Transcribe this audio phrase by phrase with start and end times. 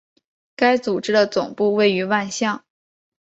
[0.55, 2.65] 该组织的总部位于万象。